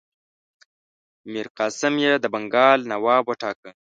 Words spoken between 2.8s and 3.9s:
نواب وټاکه.